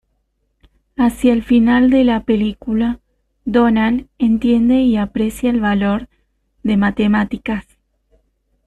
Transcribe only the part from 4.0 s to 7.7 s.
entiende y aprecia el valor de matemáticas.